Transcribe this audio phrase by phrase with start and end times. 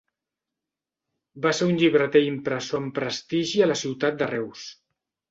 [1.45, 4.65] Va ser un llibreter i impressor amb prestigi a la ciutat de Reus.